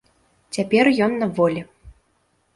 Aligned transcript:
Цяпер 0.57 0.89
ён 1.09 1.13
на 1.21 1.29
волі. 1.41 1.61